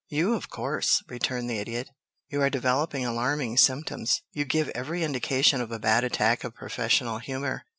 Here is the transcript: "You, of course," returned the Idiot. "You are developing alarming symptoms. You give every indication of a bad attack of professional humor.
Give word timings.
"You, 0.09 0.33
of 0.33 0.49
course," 0.49 1.03
returned 1.07 1.47
the 1.47 1.59
Idiot. 1.59 1.91
"You 2.27 2.41
are 2.41 2.49
developing 2.49 3.05
alarming 3.05 3.57
symptoms. 3.57 4.23
You 4.31 4.45
give 4.45 4.69
every 4.69 5.03
indication 5.03 5.61
of 5.61 5.71
a 5.71 5.77
bad 5.77 6.03
attack 6.03 6.43
of 6.43 6.55
professional 6.55 7.19
humor. 7.19 7.67